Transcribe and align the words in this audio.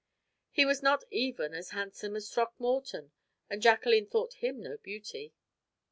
He 0.49 0.65
was 0.65 0.81
not 0.81 1.03
even 1.11 1.53
as 1.53 1.69
handsome 1.69 2.15
as 2.15 2.27
Throckmorton, 2.33 3.11
and 3.51 3.61
Jacqueline 3.61 4.07
thought 4.07 4.33
him 4.33 4.59
no 4.59 4.77
beauty. 4.77 5.35